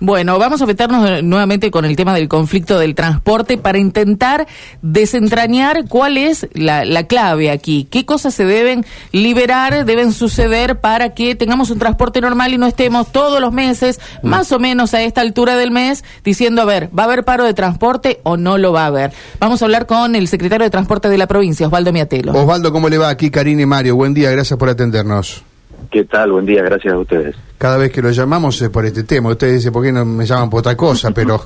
[0.00, 4.46] Bueno, vamos a meternos nuevamente con el tema del conflicto del transporte para intentar
[4.80, 11.12] desentrañar cuál es la, la, clave aquí, qué cosas se deben liberar, deben suceder para
[11.12, 15.02] que tengamos un transporte normal y no estemos todos los meses, más o menos a
[15.02, 18.56] esta altura del mes, diciendo, a ver, ¿va a haber paro de transporte o no
[18.56, 19.12] lo va a haber?
[19.38, 22.32] Vamos a hablar con el secretario de Transporte de la provincia, Osvaldo Miatelo.
[22.32, 23.10] Osvaldo, ¿cómo le va?
[23.10, 25.44] Aquí Karine y Mario, buen día, gracias por atendernos.
[25.90, 26.32] ¿Qué tal?
[26.32, 27.36] Buen día, gracias a ustedes.
[27.56, 29.30] Cada vez que lo llamamos es por este tema.
[29.30, 31.10] Usted dice, ¿por qué no me llaman por otra cosa?
[31.14, 31.40] Pero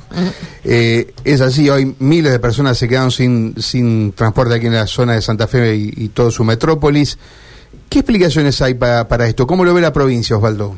[0.64, 4.86] eh, es así, hoy miles de personas se quedan sin, sin transporte aquí en la
[4.86, 7.18] zona de Santa Fe y, y todo su metrópolis.
[7.88, 9.46] ¿Qué explicaciones hay para, para esto?
[9.46, 10.74] ¿Cómo lo ve la provincia, Osvaldo?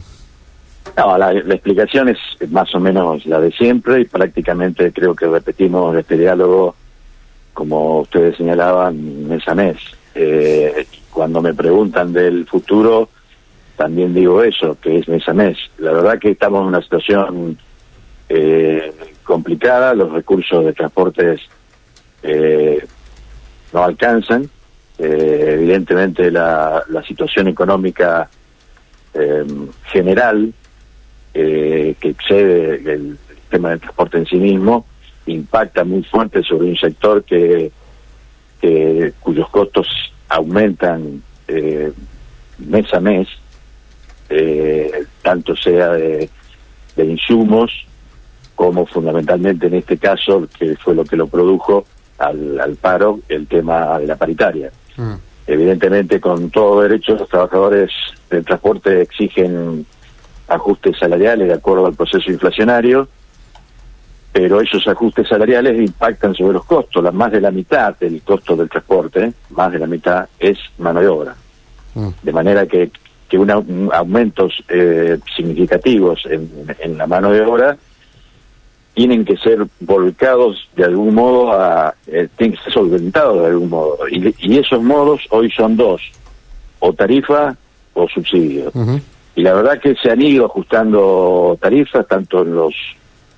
[0.97, 2.19] No, la, la, explicación es
[2.51, 6.75] más o menos la de siempre y prácticamente creo que repetimos este diálogo,
[7.53, 9.77] como ustedes señalaban, mes a mes.
[10.15, 13.09] Eh, cuando me preguntan del futuro,
[13.77, 15.59] también digo eso, que es mes a mes.
[15.79, 17.59] La verdad que estamos en una situación
[18.29, 18.93] eh,
[19.25, 21.41] complicada, los recursos de transportes
[22.23, 22.85] eh,
[23.73, 24.49] no alcanzan,
[24.97, 28.31] eh, evidentemente la, la, situación económica
[29.13, 29.45] eh,
[29.87, 30.55] general
[31.35, 33.19] eh, que excede el
[33.51, 34.87] tema del transporte en sí mismo
[35.27, 37.73] impacta muy fuerte sobre un sector que,
[38.61, 39.89] que cuyos costos
[40.29, 41.23] aumentan
[42.59, 43.27] mes a mes
[44.29, 46.29] eh, tanto sea de,
[46.97, 47.87] de, insumos
[48.55, 51.85] como fundamentalmente en este caso, que fue lo que lo produjo
[52.19, 54.71] al, al paro, el tema de la paritaria.
[54.97, 55.15] Mm.
[55.47, 57.91] Evidentemente, con todo derecho, los trabajadores
[58.31, 59.85] del transporte exigen
[60.49, 63.09] ajustes salariales de acuerdo al proceso inflacionario,
[64.33, 67.03] pero esos ajustes salariales impactan sobre los costos.
[67.03, 71.01] La, más de la mitad del costo del transporte, más de la mitad, es mano
[71.01, 71.37] de obra.
[71.95, 72.09] Mm.
[72.23, 72.91] De manera que
[73.29, 77.77] que una, un aumentos eh, significativos en, en, la mano de obra
[78.95, 83.71] tienen que ser volcados de algún modo a eh, tienen que ser solventados de algún
[83.71, 86.01] modo y, y, esos modos hoy son dos
[86.81, 87.57] o tarifa
[87.95, 89.03] o subsidio uh -huh.
[89.37, 92.75] y la verdad que se han ido ajustando tarifas tanto en los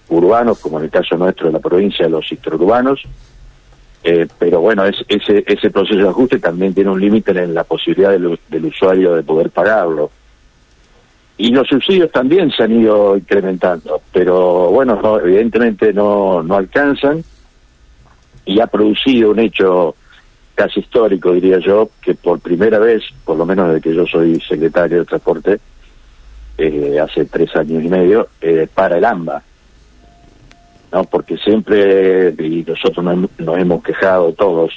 [0.08, 3.02] urbanos como en el caso nuestro de la provincia los interurbanos
[4.08, 7.64] eh, pero bueno, es, ese, ese proceso de ajuste también tiene un límite en la
[7.64, 10.12] posibilidad del, usuario de poder pagarlo.
[11.36, 17.24] Y los subsidios también se han ido incrementando, pero bueno, no, evidentemente no, no alcanzan
[18.44, 19.96] y ha producido un hecho
[20.54, 24.40] casi histórico, diría yo, que por primera vez, por lo menos desde que yo soy
[24.40, 25.58] secretario de Transporte,
[26.58, 29.42] eh, hace tres años y medio, eh, para el AMBA.
[30.92, 31.04] ¿No?
[31.04, 34.72] Porque siempre, y nosotros nos, nos, hemos quejado todos,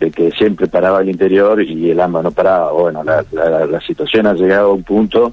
[0.00, 2.72] de que siempre paraba el interior y el AMBA no paraba.
[2.72, 5.32] Bueno, la, la, la situación ha llegado a un punto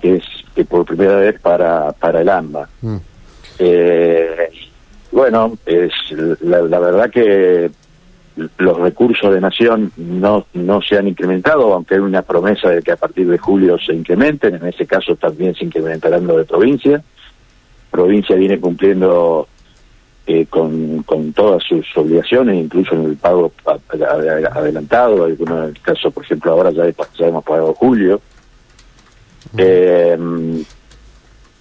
[0.00, 0.24] que es
[0.54, 2.68] que por primera vez para, para el AMBA.
[2.82, 2.96] Mm.
[3.58, 4.50] Eh,
[5.12, 5.92] bueno, es
[6.40, 7.70] la, la, verdad que
[8.58, 12.92] los recursos de nación no, no se han incrementado, aunque hay una promesa de que
[12.92, 17.02] a partir de julio se incrementen, en ese caso también se incrementarán los de provincia
[17.94, 19.46] provincia viene cumpliendo
[20.26, 23.52] eh, con, con todas sus obligaciones, incluso en el pago
[24.52, 28.20] adelantado, algunos el caso, por ejemplo, ahora ya, ya hemos pagado julio.
[29.56, 30.18] Eh,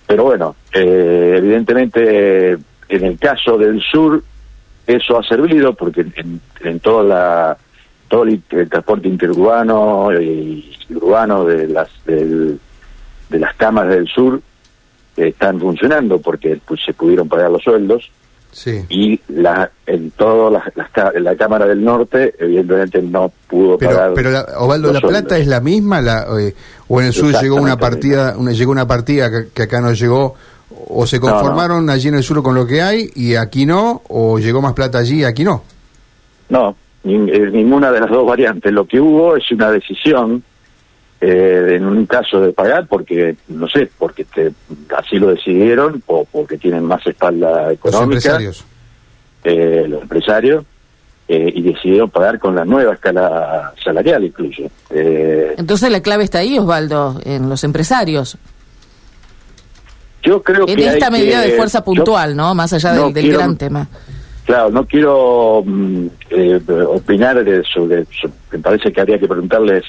[0.08, 4.24] pero bueno, eh, evidentemente en el caso del sur
[4.88, 7.58] eso ha servido porque en, en toda la
[8.08, 12.60] todo el, el, transporte interurbano y urbano de las del,
[13.30, 14.42] de las camas del sur
[15.18, 18.12] están funcionando porque pues, se pudieron pagar los sueldos.
[18.52, 18.86] Sí.
[18.88, 24.14] y la, en todo la, la, la, Cámara del Norte evidentemente no pudo pero, pagar
[24.14, 26.54] pero la, Ovaldo la plata es la misma la, eh,
[26.88, 29.92] o en el sur llegó una partida una, llegó una partida que, que, acá no
[29.94, 30.36] llegó
[30.88, 31.92] o se conformaron no, no.
[31.94, 35.00] allí en el sur con lo que hay y aquí no o llegó más plata
[35.00, 35.64] allí y aquí no
[36.50, 38.72] no ni, eh, ninguna de las dos variantes.
[38.72, 40.44] Lo que hubo es una decisión
[41.26, 44.52] eh, en un caso de pagar porque no sé porque te,
[44.98, 48.66] así lo decidieron o porque tienen más espalda económica los empresarios,
[49.46, 50.66] eh, los empresarios
[51.30, 54.64] eh, y decidieron pagar con la nueva escala salarial incluso.
[54.90, 58.38] Eh, entonces la clave está ahí Osvaldo en los empresarios
[60.22, 63.06] yo creo en que esta medida que, de fuerza puntual yo, no más allá no
[63.06, 63.88] del, del quiero, gran tema.
[64.46, 69.86] Claro, no quiero mm, eh, opinar de sobre, sobre, me parece que habría que preguntarles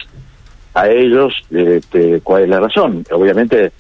[0.75, 3.05] a ellos este, cuál es la razón.
[3.13, 3.73] Obviamente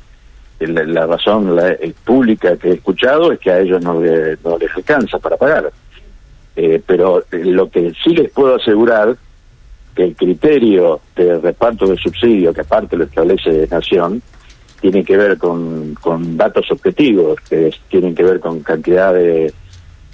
[0.61, 4.75] la, razón la, pública que he escuchado es que a ellos no, le, no les
[4.75, 5.73] alcanza para pagar.
[6.57, 9.17] Eh, pero lo que sí les puedo asegurar
[9.95, 14.23] que el criterio de reparto de subsidio, que aparte lo establece Nación,
[14.81, 19.53] tiene que ver con, con datos objetivos, que tienen que ver con cantidad de,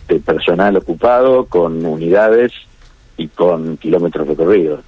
[0.08, 2.52] de personal ocupado, con unidades
[3.16, 4.80] y con kilómetros recorridos.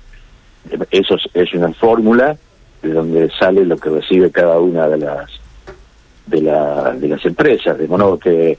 [0.91, 2.37] Eso es, es una fórmula
[2.83, 5.31] de donde sale lo que recibe cada una de las
[6.27, 8.59] de, la, de las empresas, de modo que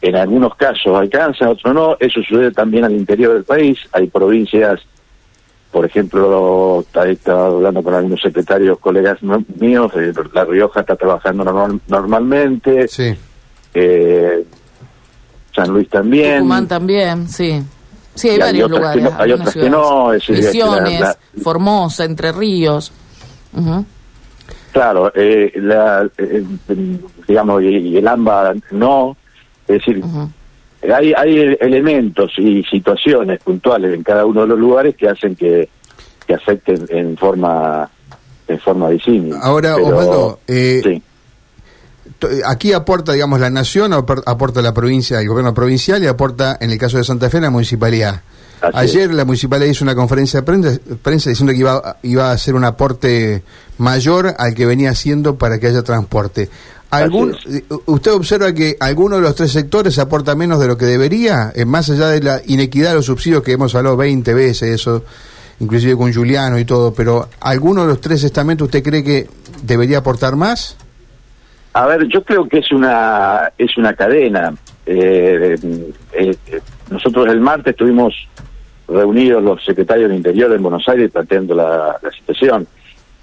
[0.00, 1.96] en algunos casos alcanza, otros no.
[1.98, 3.78] Eso sucede también al interior del país.
[3.92, 4.80] Hay provincias,
[5.72, 9.18] por ejemplo, estaba hablando con algunos secretarios, colegas
[9.58, 9.92] míos,
[10.32, 12.86] La Rioja está trabajando normalmente.
[12.88, 13.14] Sí.
[13.74, 14.44] Eh,
[15.54, 16.36] San Luis también.
[16.36, 17.62] Tucumán también, sí.
[18.18, 19.08] Sí, hay, varios lugares.
[19.16, 20.12] hay otras que no.
[20.12, 22.92] Es Misiones, Formosa, Entre Ríos.
[24.72, 26.44] Claro, eh, la, eh,
[27.26, 29.16] digamos, y, el AMBA no.
[29.66, 30.02] Es decir,
[30.82, 35.68] hay, hay elementos y situaciones puntuales en cada uno de los lugares que hacen que,
[36.26, 37.88] que afecten en forma
[38.46, 39.34] en forma disímil.
[39.42, 41.02] Ahora, Osvaldo, eh, sí
[42.46, 46.78] aquí aporta, digamos, la nación, aporta la provincia, el gobierno provincial y aporta, en el
[46.78, 48.22] caso de Santa Fe, la municipalidad.
[48.74, 52.64] Ayer la municipalidad hizo una conferencia de prensa, diciendo que iba, iba a hacer un
[52.64, 53.42] aporte
[53.78, 56.50] mayor al que venía haciendo para que haya transporte.
[56.90, 57.36] ¿Algún,
[57.84, 61.52] ¿Usted observa que alguno de los tres sectores aporta menos de lo que debería?
[61.54, 65.04] Eh, más allá de la inequidad de los subsidios que hemos hablado 20 veces, eso,
[65.60, 69.28] inclusive con Juliano y todo, pero ¿alguno de los tres estamentos usted cree que
[69.62, 70.76] debería aportar más?
[71.72, 74.54] A ver, yo creo que es una es una cadena.
[74.86, 75.56] Eh,
[76.12, 76.36] eh,
[76.90, 78.14] nosotros el martes estuvimos
[78.88, 82.66] reunidos los secretarios de Interior en Buenos Aires planteando la, situación.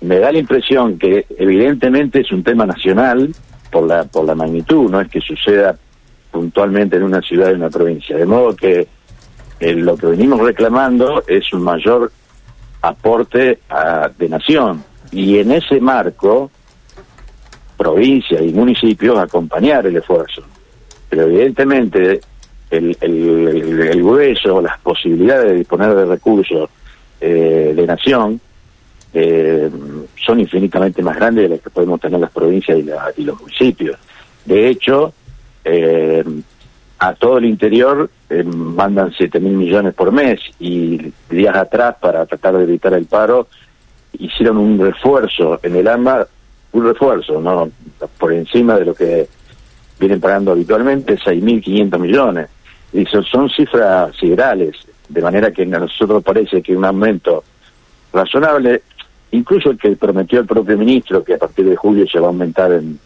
[0.01, 3.33] Me da la impresión que evidentemente es un tema nacional
[3.71, 5.75] por la por la magnitud, no es que suceda
[6.31, 8.15] puntualmente en una ciudad y una provincia.
[8.15, 8.87] De modo que
[9.59, 12.11] eh, lo que venimos reclamando es un mayor
[12.81, 13.59] aporte
[14.17, 14.83] de nación.
[15.11, 16.51] Y en ese marco,
[17.75, 20.43] provincias y municipios acompañar el esfuerzo.
[21.09, 22.21] Pero evidentemente
[22.69, 26.69] el, el, el, grueso, las posibilidades de disponer de recursos
[27.21, 28.39] eh, de nación
[29.13, 29.69] eh,
[30.23, 33.97] son infinitamente más grandes de las que podemos tener las provincias y, los municipios.
[34.43, 35.13] De hecho,
[35.63, 36.23] eh,
[36.99, 38.09] a todo el interior
[38.45, 43.47] mandan 7 mil millones por mes y días atrás, para tratar de evitar el paro,
[44.13, 46.27] hicieron un refuerzo en el AMBA
[46.75, 47.69] un refuerzo, no
[48.17, 49.27] por encima de lo que
[49.99, 52.49] vienen pagando habitualmente, 6.500 millones.
[52.91, 54.75] Y son, cifras siderales,
[55.09, 57.43] de manera que a nosotros parece que un aumento
[58.13, 58.83] razonable,
[59.31, 62.29] incluso el que prometió el propio ministro, que a partir de julio se va a
[62.29, 62.99] aumentar en,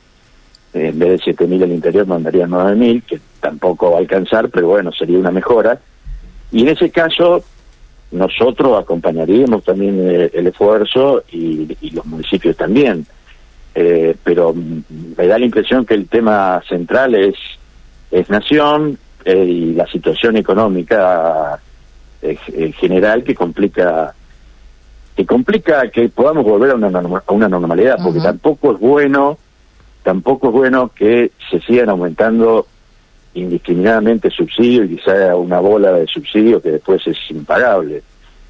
[0.74, 4.92] en vez de 7.000 el interior, mandaría 9.000, que tampoco va a alcanzar, pero bueno,
[4.92, 5.80] sería una mejora.
[6.51, 7.44] Y en ese caso,
[8.12, 13.06] nosotros acompañaríamos también eh, el, esfuerzo y los municipios también.
[13.75, 17.36] Eh, pero me da la impresión que el tema central es,
[18.12, 21.60] es nación eh, y la situación económica
[22.21, 24.13] en eh, general que complica
[25.16, 26.88] que complica que podamos volver a una,
[27.27, 29.38] a una normalidad, porque tampoco es bueno,
[30.01, 32.66] tampoco es bueno que se sigan aumentando
[33.33, 38.01] indiscriminadamente subsidios y quizá una bola de subsidios que después es impagable.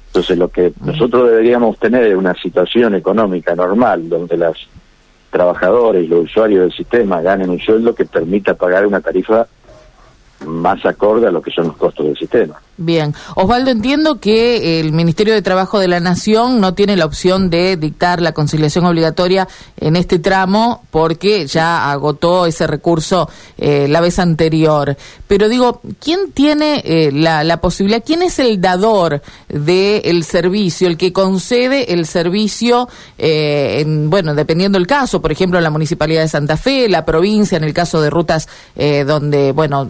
[0.06, 4.56] Entonces lo que nosotros deberíamos tener es una situación económica normal, donde las
[5.30, 9.46] trabajadores los usuarios del sistema ganen un sueldo que permita pagar una tarifa
[10.46, 12.60] más acorde a lo que son los costos del sistema.
[12.82, 13.14] Bien.
[13.36, 17.76] Osvaldo, entiendo que el Ministerio de Trabajo de la Nación no tiene la opción de
[17.76, 19.46] dictar la conciliación obligatoria
[19.78, 24.96] en este tramo porque ya agotó ese recurso eh, la vez anterior.
[25.28, 29.20] Pero digo, ¿quién tiene eh, la, posibilidad, quién es el dador
[29.50, 35.60] del servicio, el que concede el servicio, eh, en, bueno, dependiendo del caso, por ejemplo,
[35.60, 38.48] la Municipalidad de Santa Fe, la provincia, en el caso de rutas
[39.06, 39.86] donde, bueno,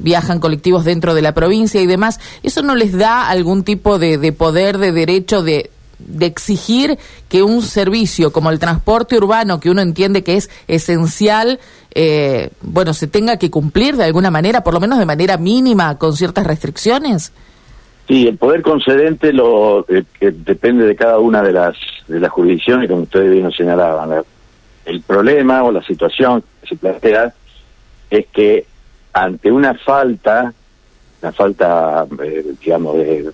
[0.00, 2.19] viajan colectivos dentro de la provincia y demás?
[2.42, 5.70] ¿Eso no les da algún tipo de, poder, de derecho de,
[6.20, 6.98] exigir
[7.28, 11.60] que un servicio como el transporte urbano, que uno entiende que es esencial,
[11.94, 15.98] eh, bueno, se tenga que cumplir de alguna manera, por lo menos de manera mínima,
[15.98, 17.32] con ciertas restricciones?
[18.08, 21.76] Sí, el poder concedente lo eh, que depende de cada una de las
[22.10, 24.24] de las jurisdicciones, como ustedes bien señalaban.
[24.84, 27.32] El problema o la situación que se plantea
[28.10, 28.66] es que
[29.12, 30.52] ante una falta
[31.22, 33.30] la falta, eh, digamos, de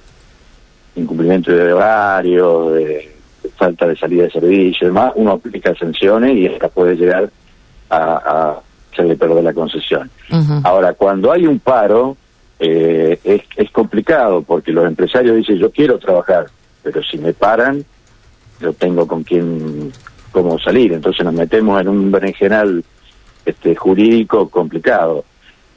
[0.96, 3.16] incumplimiento de horario, de,
[3.56, 7.30] falta de salida de servicio y demás, uno aplica sanciones y esta puede llegar
[7.90, 8.60] a, a
[8.92, 10.10] hacerle perder la concesión.
[10.64, 12.16] Ahora, cuando hay un paro,
[12.58, 16.46] eh, es, es complicado porque los empresarios dicen yo quiero trabajar,
[16.82, 17.84] pero si me paran,
[18.60, 19.92] yo tengo con quién
[20.32, 20.92] cómo salir.
[20.92, 22.82] Entonces nos metemos en un berenjenal
[23.44, 25.24] este, jurídico complicado.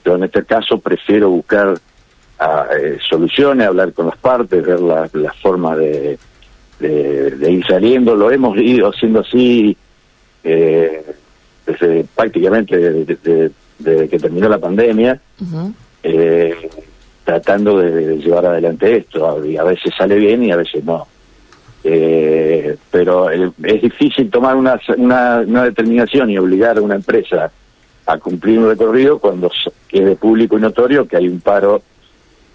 [0.04, 1.78] Pero en este caso prefiero buscar
[2.40, 6.18] ah, eh, soluciones, hablar con las partes, ver la, la forma de,
[6.80, 8.16] de, ir saliendo.
[8.16, 9.76] Lo hemos ido haciendo así
[10.44, 11.04] eh,
[11.66, 15.20] desde prácticamente desde, que terminó la pandemia,
[16.04, 16.70] eh,
[17.24, 19.46] tratando de, llevar adelante esto.
[19.46, 21.08] Y a veces sale bien y a veces no.
[21.84, 27.52] Eh, pero es difícil tomar una, una, una determinación y obligar a una empresa
[28.06, 29.50] a cumplir un recorrido cuando
[29.88, 31.82] quede público y notorio que hay un paro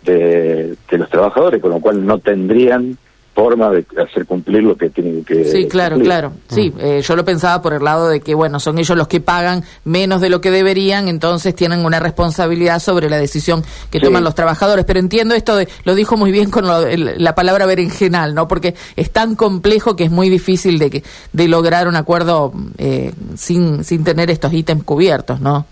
[0.05, 2.97] de, de los trabajadores, con lo cual no tendrían
[3.35, 6.33] forma de hacer cumplir lo que tienen que sí claro claro.
[6.47, 6.81] Sí mm.
[6.81, 9.65] eh, yo lo pensaba por el lado de que bueno son ellos los que pagan
[9.85, 14.35] menos de lo que deberían entonces tienen una responsabilidad sobre la decisión que toman los
[14.35, 14.85] trabajadores.
[14.85, 19.11] Pero entiendo esto de lo dijo muy bien con la palabra berenjenal no porque es
[19.11, 24.05] tan complejo que es muy difícil de que de lograr un acuerdo eh, sin sin
[24.05, 25.67] tener estos ítems cubiertos no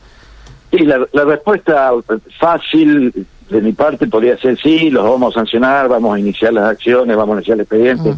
[0.73, 1.93] sí la, la respuesta
[2.41, 6.71] fácil de mi parte podría ser sí, los vamos a sancionar, vamos a iniciar las
[6.71, 8.15] acciones, vamos a iniciar el expediente.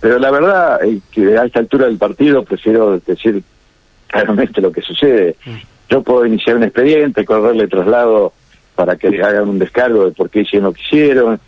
[0.00, 3.42] Pero la verdad es que a esta altura del partido prefiero decir
[4.08, 5.36] claramente lo que sucede.
[5.88, 8.32] Yo puedo iniciar un expediente, correrle traslado
[8.74, 11.40] para que hagan un descargo de por qué hicieron lo que hicieron,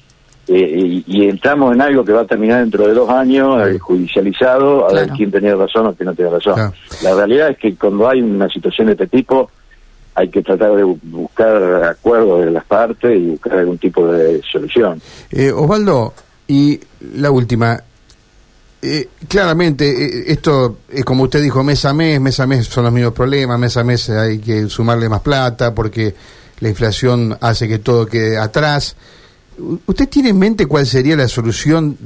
[0.48, 4.88] eh, y, entramos en algo que va a terminar dentro de dos años, eh, judicializado,
[4.88, 6.72] a ver quién tenía razón o quién no tiene razón.
[7.02, 9.50] La realidad es que cuando hay una situación de este tipo,
[10.16, 15.00] hay que tratar de buscar acuerdos de las partes y buscar algún tipo de solución.
[15.30, 16.14] Eh, Osvaldo,
[16.48, 16.80] y
[17.14, 17.82] la última.
[18.80, 22.84] Eh, claramente, eh, esto, es como usted dijo, mes a mes, mes a mes son
[22.84, 26.14] los mismos problemas, mes a mes hay que sumarle más plata porque
[26.60, 28.96] la inflación hace que todo quede atrás.
[29.86, 31.96] ¿Usted tiene en mente cuál sería la solución,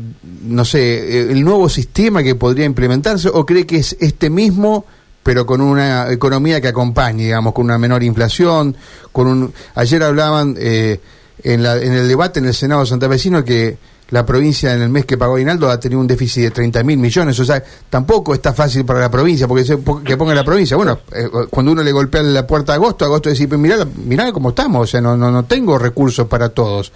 [0.42, 4.84] no sé, el nuevo sistema que podría implementarse o cree que es este mismo?
[5.22, 8.76] Pero con una economía que acompañe, digamos, con una menor inflación,
[9.12, 9.52] con un...
[9.74, 11.00] Ayer hablaban eh,
[11.42, 13.76] en, la, en el debate en el Senado santafesino que
[14.10, 16.98] la provincia en el mes que pagó Inaldo ha tenido un déficit de 30 mil
[16.98, 20.76] millones, o sea, tampoco está fácil para la provincia, porque se, que ponga la provincia,
[20.76, 24.50] bueno, eh, cuando uno le golpea la puerta a agosto, agosto dice, mirá, mirá cómo
[24.50, 26.92] estamos, o sea, no, no, no tengo recursos para todos.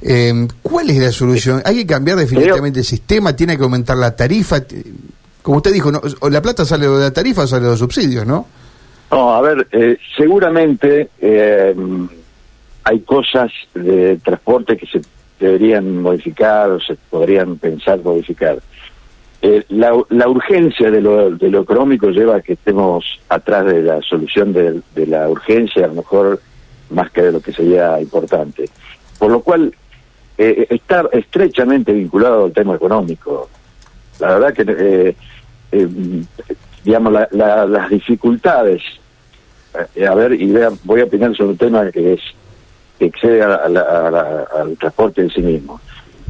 [0.00, 1.62] Eh, ¿Cuál es la solución?
[1.64, 3.34] ¿Hay que cambiar definitivamente el sistema?
[3.34, 4.62] ¿Tiene que aumentar la tarifa?
[5.48, 6.02] Como usted dijo, ¿no?
[6.28, 8.46] la plata sale de la tarifa o sale de los subsidios, ¿no?
[9.10, 11.74] No, a ver, eh, seguramente eh,
[12.84, 15.00] hay cosas de transporte que se
[15.40, 18.58] deberían modificar o se podrían pensar modificar.
[19.40, 24.02] Eh, la, urgencia de lo, de lo económico lleva a que estemos atrás de la
[24.02, 26.42] solución de, de, la urgencia, a lo mejor
[26.90, 28.68] más que de lo que sería importante.
[29.18, 29.74] Por lo cual,
[30.36, 33.48] estar estrechamente vinculado al tema económico.
[34.18, 35.16] La verdad que eh,
[36.84, 38.82] digamos, las dificultades.
[39.94, 40.52] Eh, a ver, y
[40.84, 42.20] voy a opinar sobre un tema que es
[42.98, 45.80] que excede al transporte en sí mismo.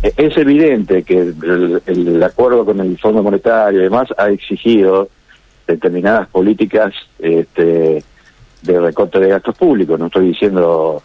[0.03, 1.33] E, es evidente que
[1.87, 5.09] el, acuerdo con el Fondo Monetario y demás ha exigido
[5.67, 8.03] determinadas políticas este,
[8.63, 9.99] de recorte de gastos públicos.
[9.99, 11.03] No estoy diciendo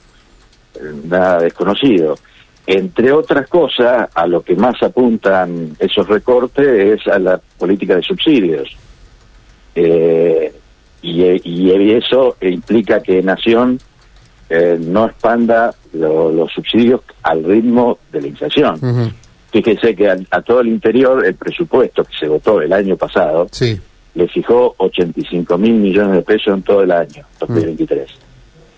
[0.75, 2.15] eh, nada desconocido.
[2.65, 8.01] Entre otras cosas, a lo que más apuntan esos recortes es a la política de
[8.01, 8.69] subsidios.
[9.75, 10.53] Eh,
[11.01, 13.77] y, eso implica que Nación
[14.49, 19.13] eh, no expanda los subsidios al ritmo de la inflación.
[19.51, 23.47] Fíjese que a, todo el interior el presupuesto que se votó el año pasado
[24.15, 28.09] le fijó 85 mil millones de pesos en todo el año, 2023.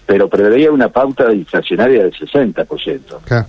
[0.06, 3.00] Pero preveía una pauta inflacionaria del 60%.
[3.25, 3.48] Claro.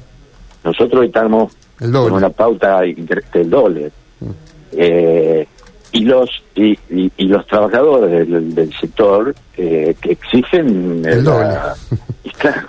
[0.66, 3.92] Nosotros estamos con una pauta del doble.
[4.20, 4.30] Mm.
[4.72, 5.46] Eh,
[5.92, 6.78] y los y,
[7.24, 11.54] los trabajadores del, sector eh, que exigen el doble.
[12.24, 12.68] y claro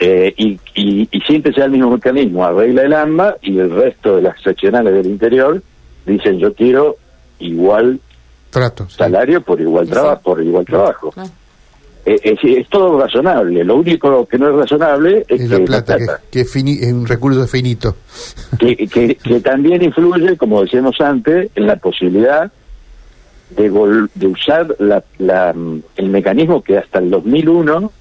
[0.00, 4.22] eh, y, y, siempre sea el mismo mecanismo arregla el AMBA y el resto de
[4.22, 5.62] las seccionales del interior
[6.04, 6.96] dicen yo quiero
[7.38, 8.00] igual
[8.50, 11.22] Trato, salario por igual trabajo por igual trabajo eh,
[12.06, 13.64] eh, es, todo razonable.
[13.64, 17.96] Lo único que no es razonable es, la plata, que, es, un recurso finito.
[18.58, 22.50] Que, que, también influye, como decíamos antes, en la posibilidad
[23.50, 25.54] de, de usar la, la,
[25.96, 27.92] el mecanismo que hasta el 2001,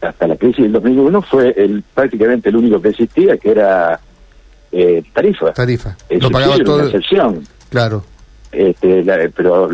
[0.00, 4.00] hasta la crisis del 2001, fue el prácticamente el único que existía, que era
[4.72, 5.52] eh, tarifa.
[5.52, 5.96] Tarifa.
[6.08, 6.84] Lo pagaba todo.
[6.84, 7.46] Excepción.
[7.68, 8.04] Claro.
[8.50, 9.04] Este,
[9.34, 9.68] pero,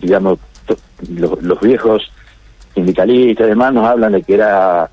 [0.00, 0.38] digamos,
[1.08, 2.10] los viejos
[2.74, 4.90] sindicalistas y demás nos hablan de que era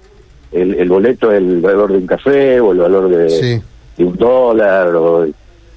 [0.51, 3.61] el, boleto el valor de un café o el valor de,
[3.97, 4.91] un dólar.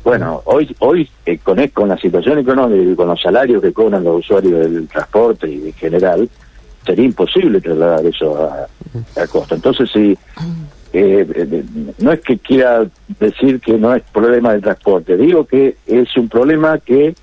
[0.03, 3.73] Bueno, hoy hoy eh, con, e, con la situación económica y con los salarios que
[3.73, 6.29] cobran los usuarios del transporte y en general,
[6.85, 8.67] sería imposible trasladar eso a,
[9.21, 9.55] a costa.
[9.55, 10.17] Entonces, si
[10.93, 11.65] eh, eh,
[11.99, 12.87] no es que quiera
[13.19, 17.15] decir que no es problema del transporte, digo que es un problema que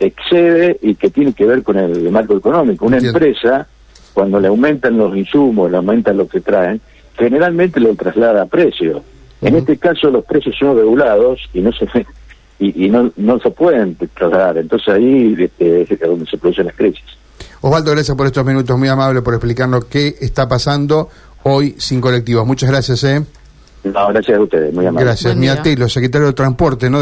[0.00, 2.86] excede y que tiene que ver con el marco económico.
[2.86, 3.18] Una Entiendo.
[3.18, 3.68] empresa,
[4.12, 6.80] cuando le aumentan los insumos, le aumentan lo que traen,
[7.16, 9.02] generalmente lo traslada a precio.
[9.40, 11.86] En este caso los precios son regulados y no se
[12.58, 14.58] y, y no, no se pueden trasladar.
[14.58, 17.04] Entonces ahí este, es donde se producen las crisis.
[17.62, 21.08] Osvaldo, gracias por estos minutos, muy amable por explicarnos qué está pasando
[21.42, 22.46] hoy sin colectivos.
[22.46, 23.22] Muchas gracias, ¿eh?
[23.84, 25.06] No, gracias a ustedes, muy amable.
[25.06, 25.32] Gracias.
[25.32, 25.62] Buen Mía día.
[25.62, 26.98] Telo, secretario de Transporte, ¿no?